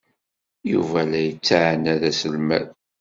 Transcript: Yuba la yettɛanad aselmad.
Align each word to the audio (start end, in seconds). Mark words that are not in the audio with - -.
Yuba 0.71 0.99
la 1.09 1.19
yettɛanad 1.25 2.01
aselmad. 2.09 2.67